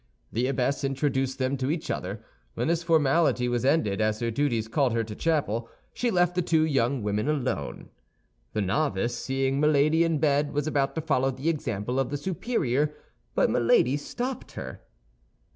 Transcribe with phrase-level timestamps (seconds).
[0.31, 2.25] The abbess introduced them to each other.
[2.55, 6.41] When this formality was ended, as her duties called her to chapel, she left the
[6.41, 7.91] two young women alone.
[8.53, 12.95] The novice, seeing Milady in bed, was about to follow the example of the superior;
[13.35, 14.81] but Milady stopped her.